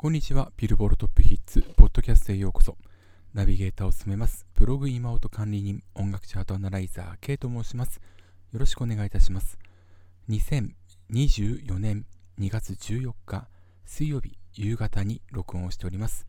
[0.00, 0.52] こんにちは。
[0.56, 2.76] ビルボールトップヒッツ、ポッドキャストへようこそ。
[3.34, 4.46] ナビゲーターを務めます。
[4.54, 8.00] ブログ今音管理人、音楽チャートアナライザー、K と申します。
[8.52, 9.58] よろしくお願いいたします。
[10.30, 12.06] 2024年
[12.38, 13.48] 2月14日、
[13.86, 16.28] 水曜日夕方に録音をしております。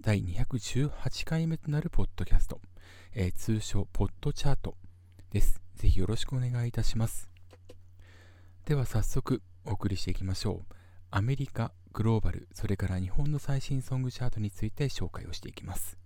[0.00, 2.62] 第218回目となるポッドキャスト、
[3.12, 4.76] えー、通称ポッドチャート
[5.30, 5.60] です。
[5.74, 7.28] ぜひよろしくお願いいたします。
[8.64, 10.74] では早速お送りしていきましょう。
[11.10, 15.98] アメリカ、グローバル、それから日本の最新ソングチャートについて紹介をしていきます。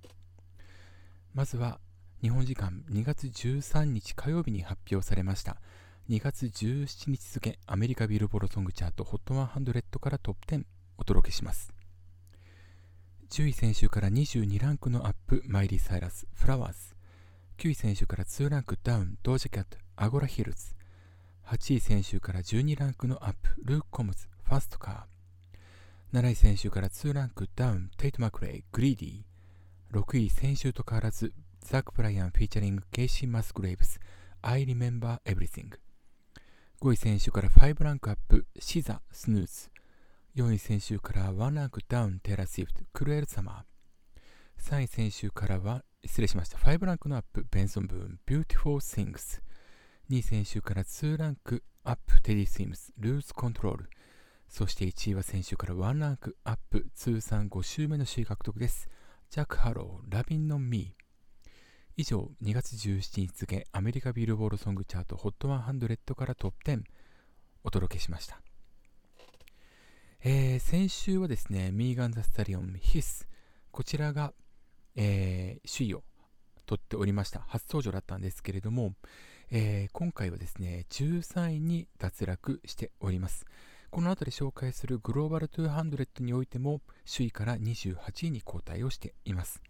[1.34, 1.80] まずは、
[2.22, 5.58] 日本時間2月13日火曜日に発表されました
[6.08, 10.64] 2月17日付アメリカビルボードソングチャート HOT100 からトップ10
[10.96, 11.72] お届けします。
[13.30, 16.78] 10位先週から22ランクのアップマイリー・サイラス Flowers。
[17.58, 20.74] 9位先週から2ランクダウンドージャキャット Agora Hills。
[21.46, 25.13] 8位先週から12ランクのアップルーク・コムズ Fast Car。
[26.14, 27.90] 7位先週から2ランクダウン。
[27.96, 30.00] テイト・マクレイ Greedy。
[30.00, 33.98] 6位先週と変わらずザック・ブライアンフィーチャリングケイシー・マスグレイブス。
[34.40, 35.70] I Remember Everything
[36.80, 39.70] 5位先週から5ランクアップシザ Snooze。
[40.36, 42.84] 4位先週から1ランクダウンテイラー・スウィフト。
[42.92, 44.70] Cruel Summer。
[44.70, 46.58] 3位先週からは失礼しました。
[46.58, 48.20] 5ランクのアップベンソン・ブーン。
[48.24, 49.42] Beautiful Things
[50.08, 52.92] 2位先週から2ランクアップテディ・スイムス。
[52.98, 53.90] Lose Control。
[54.54, 58.88] そして1位は先週から1ランクアップ通算5週目の首位獲得です。
[59.28, 61.52] ジャック・ハロー、 Lovin On Me。
[61.96, 66.82] 以上、2月17日付アメリカビルボードソングチャート HOT100 からトップ10
[67.64, 68.40] お届けしました。
[70.22, 73.26] えー、先週はですね、ミーガン・ザ・スタリオン、 Hiss、
[73.72, 74.34] こちらが、
[74.94, 76.04] えー、首位を
[76.66, 77.40] 取っておりました。
[77.48, 78.94] 初登場だったんですけれども、
[79.50, 83.46] えー、今回はですね、13位に脱落しております。
[83.94, 89.62] この辺り紹介するグローバル200においても首位から28位に後退をしています。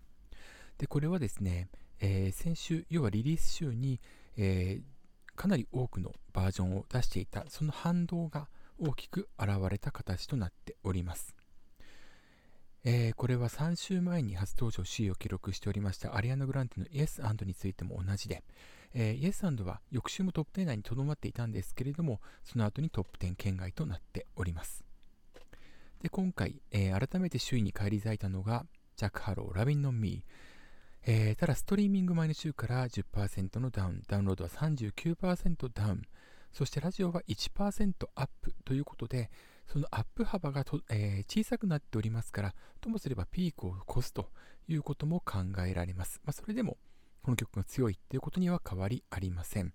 [0.78, 1.68] で、これはですね、
[2.00, 4.00] えー、先週、要はリリース週に、
[4.38, 8.48] えー、かなり多くのバージョンを出していた、その反動が
[8.78, 11.34] 大きく現れた形となっております。
[12.86, 18.44] えー、これは3週前に初登場首位を記録しておりましたアリアナ・グランデの Yes& についても同じで、
[18.92, 24.84] えー、Yes& は翌週もトップ10内にとどまっていたんですけれども、その後にトップ10圏外となっております。
[26.02, 30.22] で今回、えー、改めて首位に返り咲いたのが、ジャック・ハーロウ、Lovin On Me。
[31.06, 36.02] えー、ただ、ストリーミング前の週から10%のダウン、ダウンロードは39%ダウン、
[36.52, 39.30] そしてラジオは1%アップということで、
[39.66, 44.30] そのアップ幅がと、えー、小さくなっておりますから、ともすればピークを越すと
[44.68, 46.20] いうことも考えられます。
[46.24, 46.76] まあ、それでも、
[47.22, 49.72] この曲が強いっていうことには変わりありません。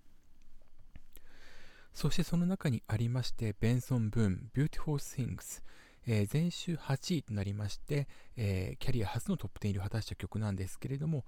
[1.92, 5.62] そしてその中にありまして、ベンソン・ブーン、Beautiful Things、
[6.06, 11.24] えー、前週8位となりまして、えー、キャリア初のトップ10入りを果たした曲なんですけれども、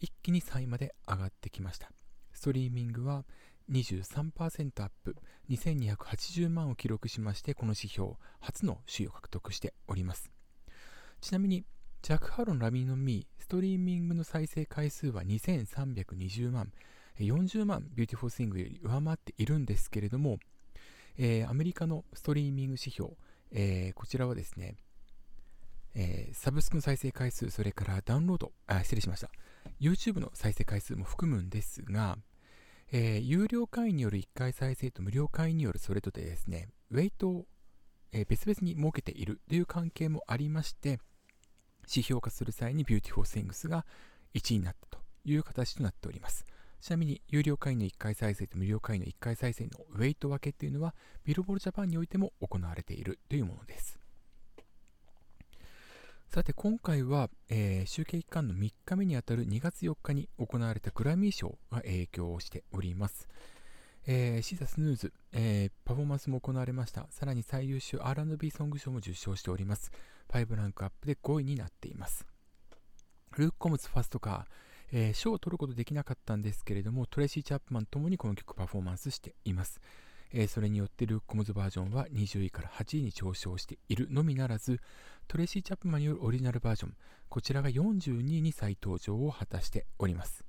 [0.00, 1.90] 一気に3位まで上がってきました。
[2.32, 3.24] ストリーミングは
[3.70, 5.16] 23%アップ、
[5.50, 10.30] 2280万を記録しまして、この指標、初の首位を獲得しております。
[11.20, 11.64] ちなみに、
[12.02, 16.72] ジャック・ハーロウ・Lovin On Me、ストリーミングの再生回数は2320万、
[17.18, 20.38] 40万 Beautiful Things より上回っているんですけれども、
[21.16, 23.12] えー、アメリカのストリーミング指標、
[23.52, 24.76] えー、こちらはですね、
[25.94, 29.30] えー、サブスクの再生回数、それからダウンロード、あ、失礼しました。
[29.80, 32.18] YouTube の再生回数も含むんですが、
[32.92, 37.46] えー、有料会員による1回再生と無料会員によるそれとでですね、ウェイトを、
[38.12, 41.00] えー、別々に設けているという関係もありまして、
[41.88, 43.84] 指標化する際に Beautiful Things が
[44.34, 46.44] 1位になったという形となっております。
[46.80, 53.98] ちなみに、有料会員の1回再生と無料会員の1回再生のウェイト分けっていうのは、ビルボードジャパンにおいても行われているというものです。
[56.34, 63.28] さて、今回は、えー、集計期間の3日目にあたる2月4日に行われたグラミー賞が影響をしております。
[64.08, 67.06] えー、シザ・スヌーズ、えー、パフォーマンスも行われました。
[67.10, 69.92] さらに最優秀 R&B ソング賞も受賞しております。
[70.28, 72.26] 5ランクアップで5位になっています。
[73.38, 74.44] ルーク・コムズファストカー、
[74.90, 79.80] えー、賞を取ることできなかったんですけれども、トレイシー・チャップマンともにこの曲パフォーマンスしています。
[80.36, 84.80] えー、それによってルーク・コムズバージョンは20位から8位に上昇しているのみならず、
[85.28, 86.96] トレイシー・チャップマンによるオリジナルバージョン、
[87.28, 90.44] こちらが42位に再登場を果たしております。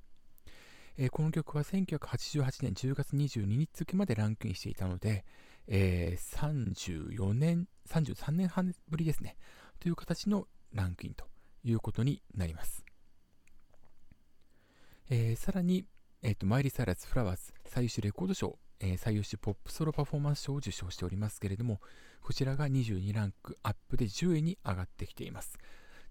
[0.98, 5.24] えー、この曲は1988年10月22日付までランクインしていたので、
[5.68, 9.36] えー、34年、33年半ぶりですね。
[9.78, 11.26] という形のランクインと
[11.62, 12.84] いうことになります。
[15.10, 15.84] えー、さらに、
[16.22, 21.80] えーと、マイリー・サイラス・フラワーズ最優秀レコード賞、え、最優秀ポップソロパフォーマンス賞を受賞しておりますけれども、
[22.20, 25.58] こちらが22ランクアップで10位に上がってきています。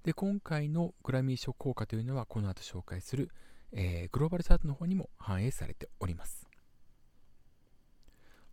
[0.03, 3.29] で、今回のグラミー賞効果というのは、この後紹介する、
[3.71, 6.47] えー、グローバルチャートの方にも反映されております。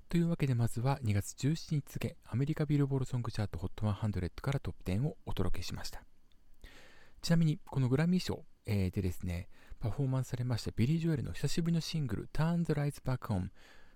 [0.09, 6.03] というわけでまずは2月17日付アメリカビルボールソングチャート HOT100 からトップ10をお届けしました。
[7.23, 9.49] ちなみにこのグラミー賞、えー、でですね、
[9.81, 13.49] パフォーマンスされましたビリー・ジョエルの久しぶりのシングル Turn the Lights Back On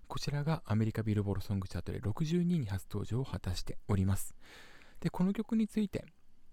[0.08, 4.34] こちらがアメリカビルボールソングチャートで62位に初登場を果たしております。
[5.00, 6.04] で、この曲について、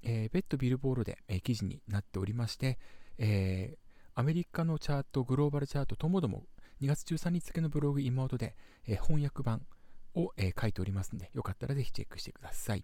[0.02, 2.78] えー、別途ビルボールで、えー、記事になっておりまして、
[3.18, 6.44] えー、アメリカのチャート、グローバルチャートともども
[6.82, 8.56] 2月13日付のブログ妹で、
[8.88, 9.66] えー、翻訳版
[10.16, 12.84] を、えー、書いておりますので、よかったらぜひチェックしてください。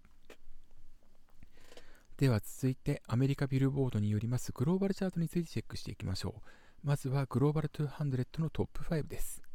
[2.16, 6.86] では続いてアメリカビルボードによりますグローバルチャートについてチェックしていきましょう。
[6.86, 9.49] まずはグローバル200のトップ5です。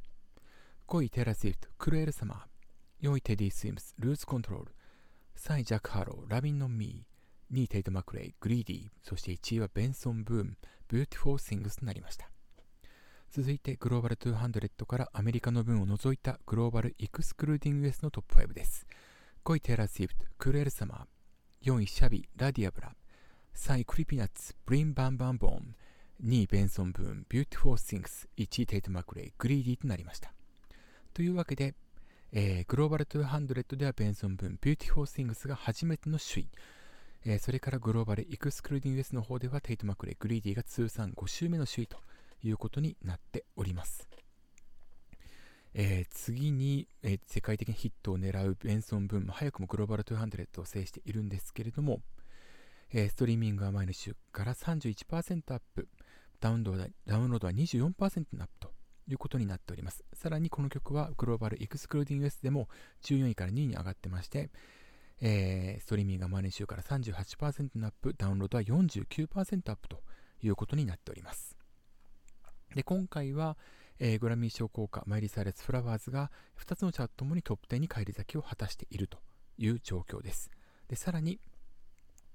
[0.88, 3.10] 5位テイラー・スウィフト、 Cruel Summer。
[3.10, 4.72] 4位テディ・スイムス、 Lose Control。
[5.36, 7.56] 3位ジャック・ハーロウ、Lovin On Me。
[7.56, 8.90] 2位テイト・マクレイ、 Greedy。
[9.02, 12.30] そして1位はベンソン・ブーン、Beautiful Things となりました。
[13.32, 18.86] 続いてグローバル200からアメリカの分を除いた Global Excluding U.S.のトップ5です。
[19.44, 21.72] 5位テイラー・スウィフト、 Cruel Summer。
[21.72, 22.96] 4位シャビ、 La Diabla、
[23.56, 25.76] 3位 Creepy Nuts、Bling-Bang-Bang-Born、
[26.24, 30.35] 2位ベンソンブーン、 Beautiful Things、1位テイトマクレイ、 Greedy となりました。
[31.16, 31.74] というわけで、
[32.34, 36.48] えー、グローバル200ではベンソンブーン、 Beautiful Things が初めての首位、
[37.26, 42.00] えー、それからグローバルエクスクルーディング S の方ではテイトマクレイ、Greedy が通算5週目の首位と
[42.44, 44.10] いうことになっております。
[45.74, 52.02] えー、次に、えー、世界的なヒットを狙うベンソン・ブーンも早くもグローバル200を制しているんですけれども、
[52.92, 55.88] えー、ストリーミングは前の週から31%アップ、
[56.42, 58.75] ダウンロードダウンロードは24%のアップと
[59.08, 60.04] いうことになっております。
[60.14, 62.68] さらにこの曲はグローバルエクスクルーディング S でも
[63.04, 64.50] 14位から2位に上がってまして、
[65.22, 70.02] えー、ストリーミングは前の週から38%のアップ、ダウンロードは49%アップと
[70.42, 71.56] いうことになっております。
[72.74, 73.58] で、今回は、
[74.00, 79.20] えー、グラミー賞効果、マイリ・サイレス・フラワーズが2つのチャートともにトップ10に返り咲きを果たしていると
[79.58, 80.52] いう状況です。
[80.90, 81.40] で、さらに、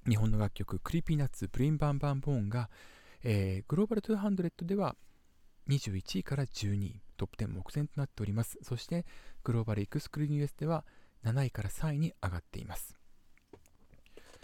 [0.09, 2.71] 日本の楽曲、 Creepy Nuts、Bling-Bang-Bang-Born が、
[3.23, 4.97] えー、グローバル200では
[5.69, 8.59] 21位から12位、トップ10目前となっております。
[8.63, 9.05] そして、
[9.45, 10.85] Global Excluding U.S.では
[11.25, 12.97] 7位から3位に上がっています。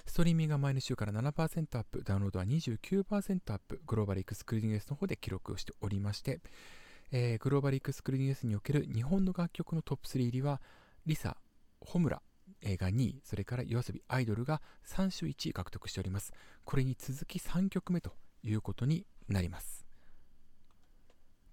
[0.07, 4.89] ストリーミングが前の週から7%アップ、ダウンロードは29%アップ、 Global Excluding U.S.
[4.89, 6.41] の方で記録をしておりまして、
[7.11, 8.47] えー、 Global Excluding U.S.
[8.47, 10.61] における日本の楽曲のトップ3入りは、
[11.07, 11.37] リサ、
[11.81, 12.23] ホムラ、
[12.63, 16.33] が2位、それから yoasobi アイドルが3週1位獲得しております。
[16.65, 19.86] これに続き3曲目ということになります。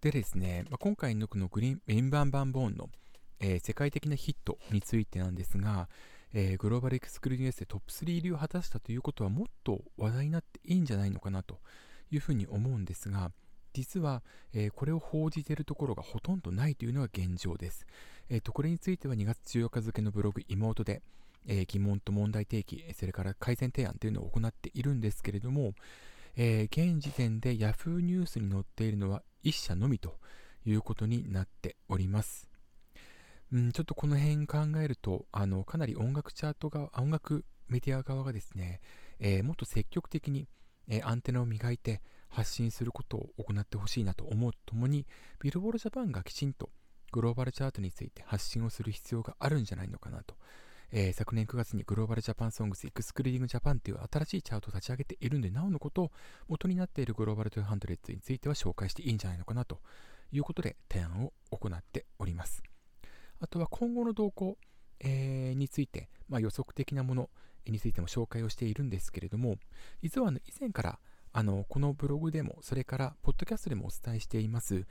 [0.04, 2.90] でですね、まあ、今回のこのグリーン、メインバンバンボーンの、
[3.40, 5.88] えー、世界的なヒットについてなんですが、
[6.34, 11.58] えー、グローバルエクスクルーニングでトップ3入りを果たしたということはもっと話題になっていいんじゃないのかなと
[12.12, 13.32] いうふうに思うんですが、
[13.72, 14.24] 実は、
[14.54, 17.88] えー、これを報じているところがほとんどないというのが現状です。
[18.28, 21.02] えーと、これについては2月14日付のブログ妹で、
[21.48, 25.76] えー、疑問と問題提起、それから改善提案というのを行っているんですけれども、
[26.36, 30.18] え、現時点で Yahoo ニュースに載っているのは1社のみと
[30.66, 32.50] いうことになっております。
[33.52, 38.82] うん、ちょっとこの辺考えると、あのかなり音楽チャートが、音楽メディア側がですね、
[39.20, 40.48] えー、もっと積極的に、
[40.88, 45.06] えー、アンテナを磨いて、発信することを行ってほしいなと思うとともに、
[45.40, 46.72] ビルボードジャパンがきちんと
[47.12, 50.36] グローバルチャートについて発信をする必要があるんじゃないのかなと。
[50.96, 56.12] えー、昨年9月に Global Japan Songs Excluding Japan という新しいチャートを立ち上げているんで、なおのこと
[56.48, 59.80] 元になっているグローバル200については紹介していいんじゃないのかなと
[60.32, 62.62] いうことで提案を行っております。
[63.40, 64.56] あとは今後の動向、
[65.00, 67.32] えー、について、まあ、予測的なもの
[67.66, 69.56] についても紹介をしているんですけれども、
[70.04, 71.00] 実はあの、以前から
[71.32, 74.86] あの、このブログでも、それから、ポッドキャストでもお伝えしています、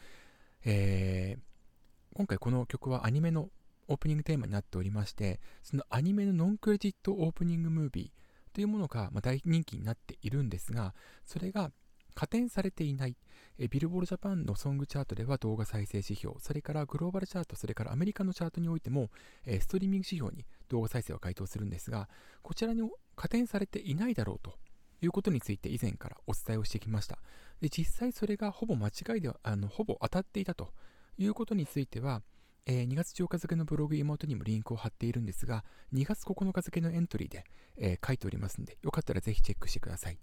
[0.65, 3.49] えー、今回この曲はアニメの
[3.93, 10.95] オープニングテーマになっておりまして、そのアニメのノンクレジットオープニングムービーというものが、ま大人気になっているんですが、
[11.25, 11.71] それが
[12.15, 13.17] 加点されていない、
[13.59, 19.11] えビルボールジャパンのソングチャートでは動画再生指標、それからグローバルチャート、それからアメリカのチャートにおいても、
[19.45, 22.09] えストリーミング指標に動画再生を回答するんですが、
[22.43, 22.83] こちらに
[23.17, 24.55] 加点されていないだろうと
[25.01, 27.19] いうことについて以前からお伝えをしてきました。
[27.61, 30.73] で実際それがほぼ間違いでは、あのほぼ当たっていたと
[31.19, 32.23] いうことについては、
[32.67, 35.65] えー、2月10日付のブログ妹にもリンクを貼っているんですが、
[35.95, 37.45] 2月9日付のエントリーで、
[37.77, 40.19] えー、書いておりますので、よかったらぜひチェックしてください。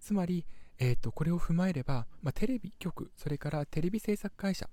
[0.00, 0.44] つまり、
[0.78, 4.68] えーと、これを踏まえれば、まあ、テレビ局、それからテレビ制作会社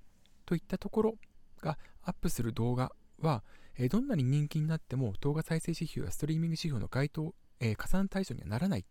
[0.46, 1.16] といったところ
[1.62, 3.44] がアップする動画は、
[3.78, 8.86] えどんなに人気になっても動画再生指標やストリーミング指標の該当、え加算対象にはならない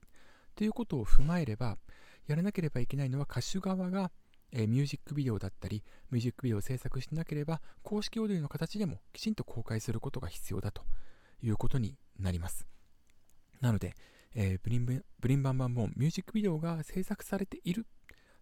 [0.55, 1.79] ということを踏まえれば、
[2.27, 4.11] やらなければいけないのは歌手側が、
[4.53, 10.83] えミュージックビデオだったり、ミュージックビデオを制作しなければ、公式オーディオの形でもきちんと公開することが必要だと
[11.43, 12.67] いうことになります。
[13.61, 13.95] なので、
[14.35, 17.87] えー、ブリンブリンバンバンボンミュージックビデオが制作されている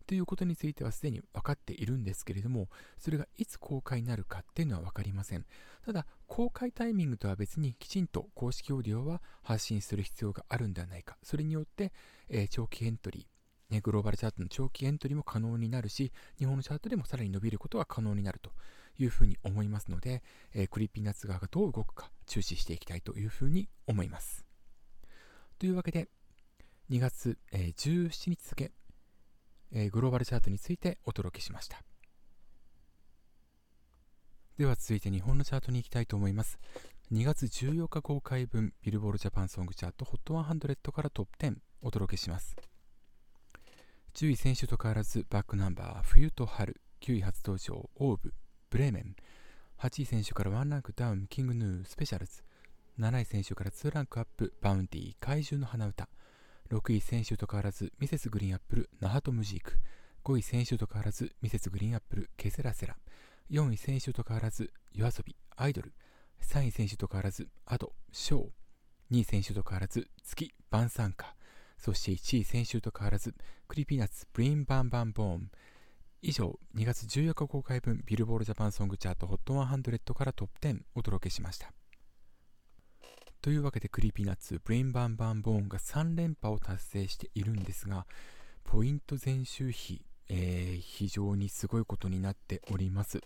[0.06, 2.68] ということについてはすでに分かっているんですけれども、
[2.98, 5.46] それがいつ公開になるかっていうのは分かりません。
[5.84, 11.16] ただ、公開タイミングとは別にきちんと公式オーディオは発信する必要があるんではないか。
[11.22, 11.92] それによって、
[12.28, 13.26] えー、長期エントリー、
[13.74, 18.52] ね、グローバルチャートの長期エントリーも可能になるし、日本のチャートでもさらに伸びることが可能になると
[18.98, 20.22] いうふうに思いますので、
[20.54, 24.46] えー、 Creepy Nuts 側がどう動くか注視していきたいというふうに思います。
[25.58, 26.08] というわけで、
[26.90, 28.72] 2月、えー、17日付、
[29.72, 31.82] えー、グローバルチャートについてお届けしました。
[34.56, 36.60] では続いて日本のチャートに行きたいと思います。
[37.10, 42.73] 2月14日公開分ビルボードジャパンソングチャート HOT100 からトップ10お届けします。
[44.14, 46.80] 10位前週と変わらず back number 冬と春。
[47.00, 48.32] 9位初登場 OWV。
[48.70, 49.16] ブレーメン。
[49.80, 51.26] 8位前週から1ランクダウン。
[51.26, 52.44] King Gnu SPECIALZ。
[53.00, 54.54] 7位前週から2ランクアップ。
[54.62, 56.08] Vaundy 怪獣の花歌。
[56.70, 58.28] 6位前週と変わらず Mrs.
[58.30, 58.90] GREEN APPLE。
[59.00, 59.80] ナハトムジーク。
[60.22, 61.68] 5位前週と変わらず Mrs.
[61.68, 62.30] GREEN APPLE。
[62.36, 62.96] ケセラセラ。
[63.50, 65.34] 4位前週と変わらず YOASOBI。
[65.56, 65.92] アイドル。
[66.40, 67.92] 3位前週と変わらず Ado。
[68.12, 68.46] 唱。
[69.10, 70.54] 2位前週と変わらず tuki。
[70.70, 71.33] 晩餐歌
[71.84, 73.34] そして1位前週と変わらず
[73.68, 75.50] Creepy Nuts Bling-Bang-Bang-Born。
[76.22, 81.74] 以上2月14日公開分ビルボードジャパンソングチャート HOT100 からトップ10お届けしました。
[83.42, 88.06] というわけで Creepy Nuts Bling-Bang-Bang-Born が3連覇を達成しているんですが
[88.64, 93.20] ポイント前週比、えー、非常にすごいことになっております、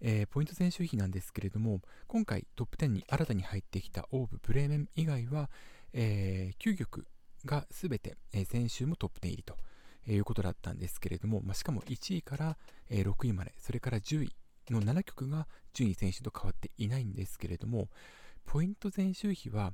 [0.00, 5.50] えー、ポイント前週比なんですけれども今回トップ10に新たに入ってきた OWV ブレーメン以外は、
[5.92, 7.04] えー、9曲
[7.48, 9.56] が全て、え先週もトップ10入りと
[10.06, 12.58] いうことだったんですけれども、まあ、しかも1位から、
[12.90, 14.32] え6位までそれから10位
[14.70, 17.88] の7曲が順位前週と変わっていないんですけれども、
[18.44, 19.72] ポイント前週比は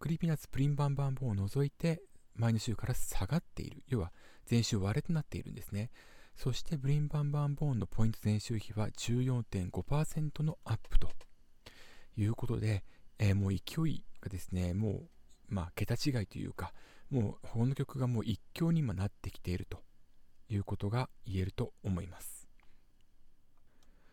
[0.00, 2.02] Creepy Nuts Bling-Bang-Bang-Born を除いて
[2.36, 4.12] 前の週から下がっている要は
[4.50, 5.90] 前週割れとなっているんですね。
[6.36, 11.08] そして Bling-Bang-Bang-Born のポイント前週比は14.5%のアップと
[12.16, 12.84] いうことで、
[13.18, 15.08] えー、もう勢いがですねもう
[15.48, 16.72] まあ桁違いというか
[17.14, 19.78] もうこの曲がもう一強に今なってきていると
[20.48, 22.48] いうことが言えると思います。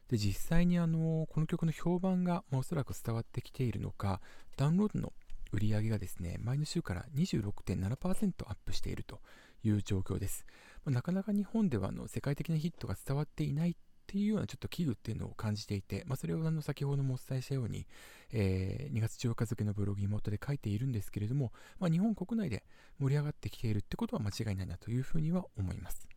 [0.08, 4.22] で実際にあのこの曲の評判が、まあ、おそらく伝わってきているのか
[4.56, 5.14] ダウンロードの
[5.52, 9.20] 売り上げがですね前の週から26.7%アップしていると
[9.64, 10.46] いう状況です、
[10.86, 13.78] まあ、なかなか日本ではあの世界的なヒットが伝わっていない
[14.12, 17.88] っていうようなちょっと危惧っていうのを感じていて、まあ、それをあの先ほどもお伝えしたように、
[18.34, 22.64] えー、2月14日付のブログ妹で書いているんですけれども、まあ、日本国内で
[23.00, 26.10] 盛り上がってきているってことは間違いないなというふうには思います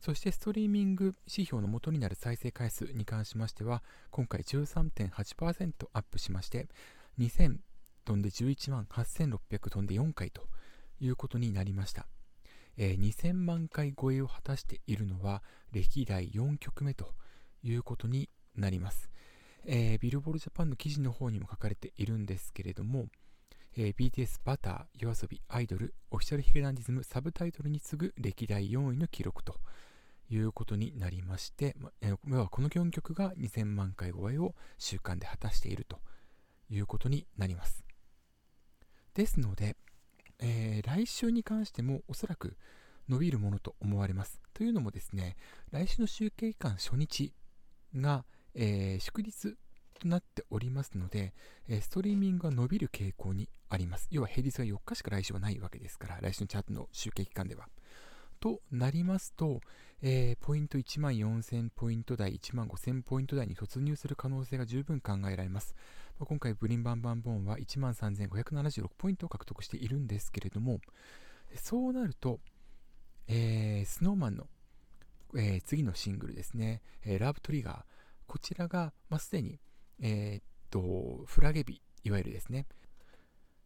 [0.00, 6.68] そしてストリーミング指標の元になる再生回数に関しましては、今回13.8%アップしまして、
[7.18, 7.56] 2000
[8.04, 10.42] 飛んで11万8600飛んで4回と
[11.00, 12.06] いうことになりました。
[12.76, 15.42] えー、2000万回超えを果たしているのは
[15.72, 17.14] 歴代4曲目と
[17.62, 19.10] いうことになります。
[19.64, 23.06] えー、ビルボールジャパンの記事の方にも書かれているんですけれども、
[23.76, 29.56] えー、BTS バター、夜遊び、アイドル、オフィシャルヒゲダンディズムサブタイトルに次ぐ歴代4位の記録と
[30.30, 35.98] いうことになりまして、まえー、この4曲が2000万回超えを週間で果たしていると
[36.70, 37.84] いうことになります。
[39.14, 39.76] ですので、
[40.40, 42.56] えー、来週に関してもおそらく
[43.08, 44.40] 伸びるものと思われます。
[44.52, 45.36] というのもですね、
[45.70, 47.32] 来週の集計期間初日
[47.94, 48.24] が、
[48.54, 49.56] えー、祝日
[50.00, 51.32] となっておりますので、
[51.68, 54.08] えストリーミングが伸びる傾向にあります。
[54.10, 57.68] 要は平日が4日しか来週はないわけですから、来週のチャートの集計期間では。
[58.38, 59.60] となりますと、
[60.02, 65.74] えー、ポイント1万4000ポイント台、1万5000ポイント台に突入する可能性が十分考えられます。
[66.18, 70.80] ま、今回、ブリンバンバンボーンは13,576ポイントを獲得しているんですけれども、
[71.54, 72.40] そうなると、
[73.28, 74.46] えー、スノーマンの、
[75.34, 77.82] えー、次のシングルですね、えー、ラブトリガー、
[78.26, 79.60] こちらが、まあ、すでに、
[80.00, 82.66] えー、っと、フラゲ日、いわゆるですね、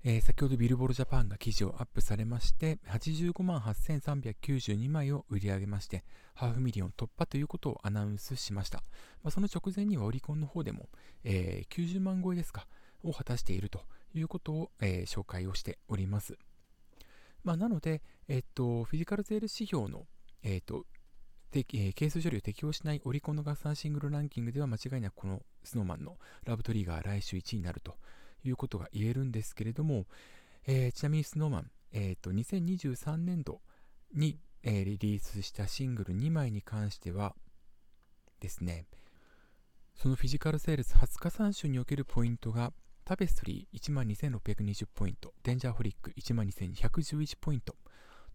[0.03, 6.05] えー、先ほどビルボードジャパンが記事をアップされまして、85万8392枚を売り上げまして、
[6.35, 8.79] ハーフミリオン突破ということをアナウンスしました。
[9.23, 10.89] まあ、その直前にはオリコンの方でも、
[11.23, 12.67] えー、90万超えですか、
[13.03, 13.83] を果たしていると
[14.15, 16.39] いうことを、えー、紹介をしております。
[17.45, 20.07] まあ、なので、えっと、フィジカルゼール指標の、
[20.43, 20.87] えっと、
[21.53, 27.97] えー、係数処理を適用しないオリコンの合算シングルランキングでは間違いなくこの snowman のラブトリガー来週1位になると
[28.45, 30.07] いうことが言えるんですけれども、
[30.67, 33.61] えー、ちなみに snowman、えーと、2023年度
[34.15, 37.35] に、えー、リリースしたシングル2枚に関しては
[38.41, 38.87] ですね、
[39.95, 42.73] そのフィジカルセールス20日3週におけるポイントが
[43.05, 47.75] タペストリー12,620ポイント、デンジャーフリック12,211ポイント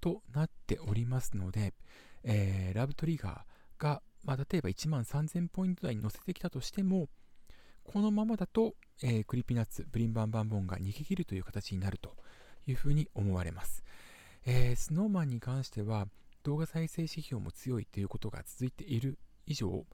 [0.02, 1.74] となっておりますので、
[2.24, 7.08] えー、ラブトリガーが、まあ、例えば13,000ポイント台に乗せてきたとしても、
[7.86, 12.16] このままだと、えー、クリピナッツ、ブリンバンバンボンが逃げ切るという形になると
[12.68, 13.84] いうふうに思われます。
[14.46, 16.08] えー、スノーマンに関しては
[16.44, 19.86] 動画再生指標も強いということが続いている以上、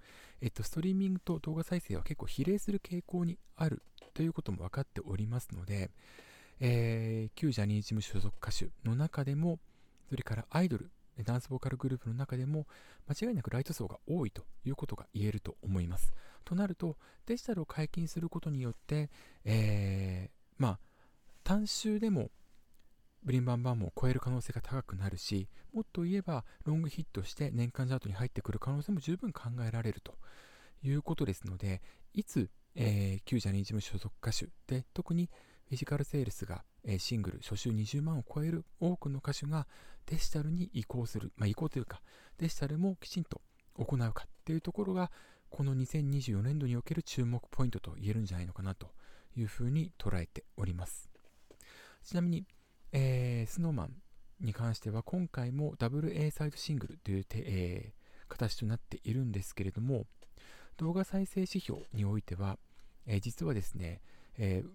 [0.42, 3.82] えっと、ストリーミングと動画再生は結構比例する傾向にある
[4.14, 5.92] ということも分かっておりますので、
[6.60, 9.60] えー、旧ジャニーズ事務所所属歌手の中でも、
[10.10, 10.92] それからアイドル、
[11.24, 12.68] ダンスボーカルグループの中でも
[13.08, 16.14] 間違いなくライト層が多いということが言えると思います。
[16.44, 19.10] となるとデジタルを解禁することによって、
[19.46, 20.80] えー、まあ
[21.44, 22.30] 単集でも
[23.24, 30.16] ブリンバンバンも超える可能性が高くなるしもっと言えばロングヒットして年間チャートに入ってくる可能性も十分考えられると
[30.84, 31.82] いうことですので
[32.14, 35.30] いつ、えー、旧ジャニーズ事務所属歌手で特に
[35.70, 39.68] フィジカルセールスが、えー、シングル初週20万を超える多くの歌手が
[40.08, 42.02] デジタルに移行する、まあ、移行というか
[42.40, 43.42] デジタルもきちんと
[43.78, 45.12] 行うかっていうところが
[45.52, 48.88] この2024年度における注目ポイントと言えるんじゃないのかなと
[49.36, 51.10] いうふうに捉えております
[52.04, 52.46] ちなみに、
[52.94, 53.92] えー、スノーマン
[54.40, 60.06] に関しては今回もダブル A サイドシングルという、えー、形となっているんですけれども
[60.78, 62.58] 動画再生指標においては、
[63.06, 64.00] えー、実はですね、
[64.38, 64.70] えー、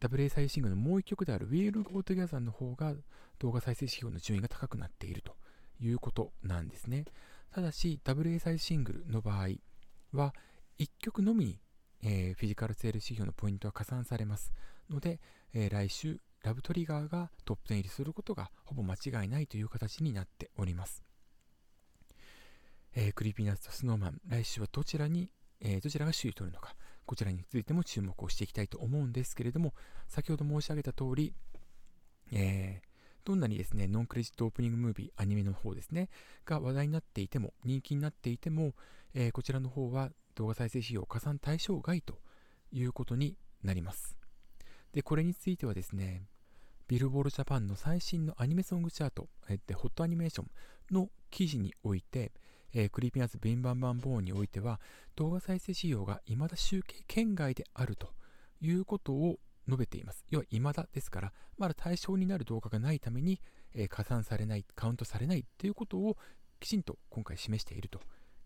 [0.00, 2.94] ダブル A サイドシングルのもう一曲である We'll Go Together の方が
[3.38, 5.36] 動画再生指標の順位が高くなっていると
[5.80, 7.04] いうことなんですね。
[7.52, 9.48] ただし、ダブル A サイドシングルの場合
[10.12, 10.34] は、
[10.78, 11.60] 1曲のみに、
[12.02, 14.52] えー、フィジカルセールス指標のポイントは加算されます
[14.88, 15.20] ので、
[15.52, 21.02] えー、来週、ラブトリガーがトップ10入りすることがほぼ間違いないという形になっております。
[22.94, 29.74] えー、クリーピーナッツとスノーマン、来週はどちらに、えー、どちらが首位取るのか、こちらについても注目をしていきたいと思うんですけれども、
[30.08, 31.34] 先ほど申し上げた通り、
[32.32, 32.89] えー、
[33.24, 36.08] どんなにですね、ノンクレジットオープニングムービー、アニメの方ですね、
[36.44, 38.74] が話題になっていても、人気になっていても、
[39.14, 42.18] えー、こちらの方は動画再生指標加算対象外と
[42.72, 44.16] いうことになります。
[44.92, 46.22] で、これについてはですね、
[46.88, 50.50] ビルボードジャパンの最新のアニメソングチャート、えー、ホットアニメーション
[50.90, 52.32] の記事において、
[52.72, 54.80] えー、クリーピーナッツブリンバンバンボーンにおいては、
[55.16, 58.12] 動画再生指標が未だ集計圏外であると
[58.60, 59.38] いうことを
[59.70, 60.24] 述べています。
[60.28, 63.40] 要は未だですから、まだ対象になる動画がないために、
[63.74, 66.16] えー、加算されない、カウントされないということを
[66.58, 68.00] きちんと今回示していると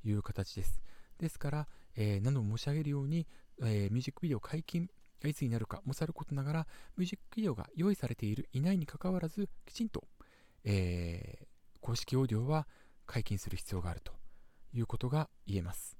[0.04, 0.80] いう形です。
[1.18, 3.26] ですから、えー、何度も申し上げるように、
[3.62, 4.88] えー、ミュージックビデオ解禁
[5.20, 10.04] がいつになるかもさることながら、ミュージックビデオが用意されている、いないにかかわらず、きちんと、
[10.64, 11.46] えー、
[11.80, 12.66] 公式オーディオは
[13.06, 14.12] 解禁する必要があると
[14.72, 15.96] いうことが言えます。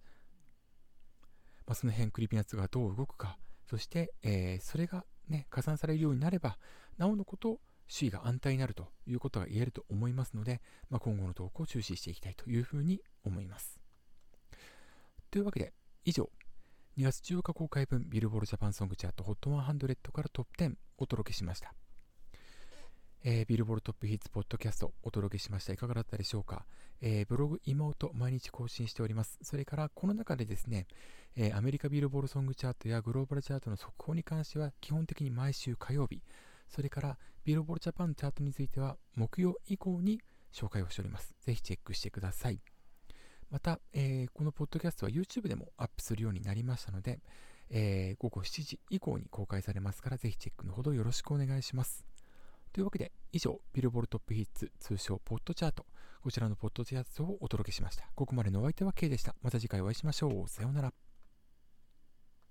[1.67, 6.59] まあ、その辺、クリピナッツがどう動くか、そして、えー、それが、ね、加算されるようになれば、
[6.99, 7.61] なおのこと、
[7.93, 13.81] 首位が安泰になるということが言えると思いますので、まあ、今後の動向を注視していきたいというふうに思います。
[15.31, 15.73] というわけで、
[16.05, 16.31] 以上、
[16.97, 21.75] 2月14日公開分ビルボールジャパンソングチャート HOT100 からトップ10お届けしました。
[23.27, 25.73] えー、ビルボールトップヒッツポッドキャストお届けしました。
[25.73, 26.67] いかがだったでしょうか、
[27.01, 29.39] えー、ブログ妹毎日更新しております。
[29.41, 30.87] それからこの中でですね、
[31.35, 36.21] えー、アメリカビルボールソングチャートやグローバルチャートの速報に関しては基本的に毎週火曜日、
[36.69, 40.21] それからビルボールジャパンチャートについては木曜以降に
[40.53, 41.35] 紹介をしております。
[41.41, 42.61] ぜひチェックしてください。
[43.51, 47.23] また、えー、このポッドキャストは YouTube でもアップするようになりましたので、
[47.71, 52.05] えー、午後7時以降に公開されますから、ぜひチェックのほどよろしくお願いします。
[52.75, 55.87] というわけで、以上、ビルボルトップヒッツ、通称ポッドチャート、
[56.25, 58.05] こちらのポッドチャートをお届けしました。
[58.17, 59.37] ここまでのお相手は K でした。
[59.43, 60.49] また次回お会いしましょう。
[60.49, 61.04] さようなら。